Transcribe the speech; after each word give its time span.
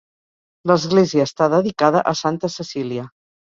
L'església 0.71 1.27
està 1.29 1.51
dedicada 1.55 2.03
a 2.15 2.17
Santa 2.25 2.53
Cecília. 2.57 3.09